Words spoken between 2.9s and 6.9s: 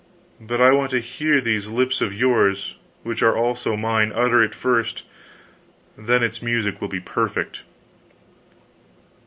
which are also mine, utter it first then its music will